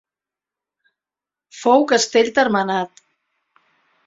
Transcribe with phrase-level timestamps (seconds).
[1.59, 3.05] Fou castell termenat.